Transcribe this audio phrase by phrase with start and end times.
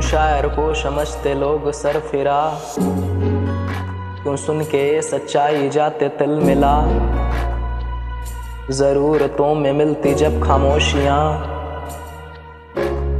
[0.00, 2.60] शायर को समझते लोग सर फिरा
[4.22, 6.82] क्यों सुन के सच्चाई जाते तिल मिला।
[8.70, 11.54] जरूरतों में मिलती जब खामोशियाँ।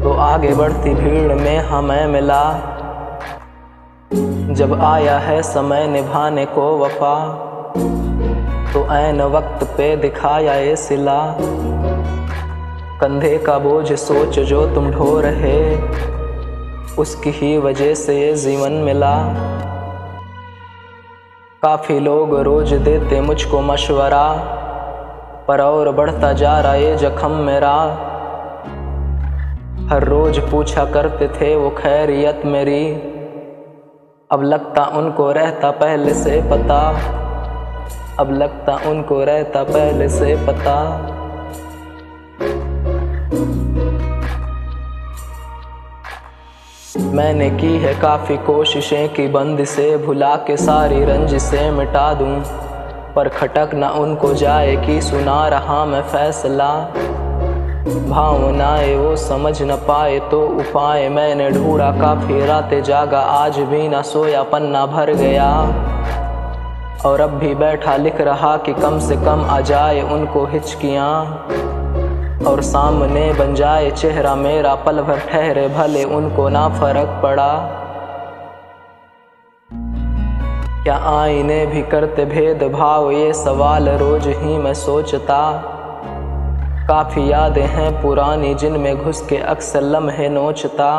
[0.02, 2.52] तो आगे बढ़ती भीड़ में हमें मिला।
[4.50, 7.45] जब आया है समय निभाने को वफा।
[8.74, 11.37] तो ऐन वक्त पे दिखाया ये सिला।
[13.01, 15.76] कंधे का बोझ सोच जो तुम ढो रहे।
[16.98, 19.34] उसकी ही वजह से ये जीवन मिला।
[21.62, 24.34] काफ़ी लोग रोज देते मुझको मशवरा,
[25.48, 27.74] पर और बढ़ता जा रहा ये जख्म मेरा।
[29.91, 32.93] हर रोज पूछा करते थे, वो खैरियत मेरी?
[34.30, 37.01] अब लगता उनको रहता पहले से पता।
[38.21, 40.99] अब लगता उनको रहता पहले से पता।
[47.19, 52.43] मैंने की है काफ़ी कोशिशें कि बंद से भुला के सारी रंज से मिटा दूँ।
[53.15, 56.69] पर खटक ना उनको जाए कि सुना रहा मैं फैसला।
[58.09, 64.03] भावनाएँ वो समझ न पाए तो उपाय मैंने ढूंढा। काफ़ी रातें जागा, आज भी ना
[64.03, 65.50] सोया, पन्ना भर गया।
[67.05, 71.49] और अब भी बैठा लिख रहा कि कम से कम आ जाए उनको हिचकियाँ।
[72.47, 77.54] और सामने बन जाए चेहरा मेरा पल भर ठहरे भले उनको ना फ़र्क पड़ा।
[80.82, 83.10] क्या आईने भी करते भेदभाव?
[83.10, 85.41] ये सवाल रोज ही मैं सोचता।
[86.88, 90.91] काफ़ी यादें हैं पुरानी जिनमें घुस के अक्सर लम्हे नोचता।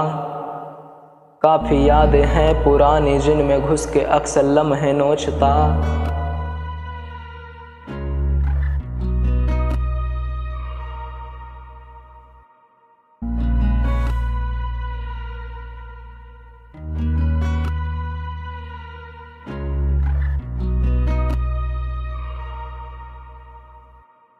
[1.41, 5.51] काफ़ी यादें हैं पुरानी जिनमें घुस के अक्सर लम्हे नोचता।